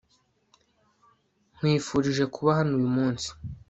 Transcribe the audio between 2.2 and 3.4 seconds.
kuba hano uyu munsi